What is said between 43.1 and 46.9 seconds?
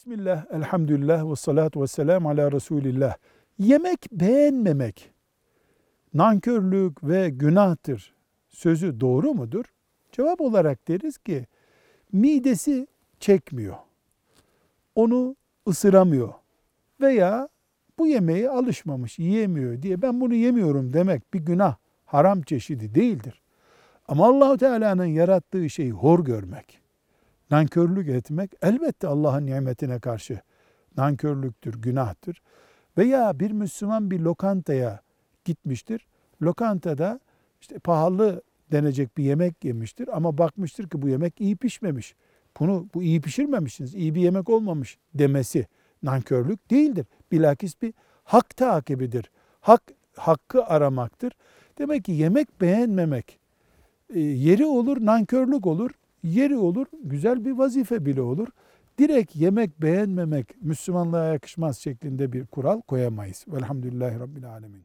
pişirmemişsiniz, iyi bir yemek olmamış demesi nankörlük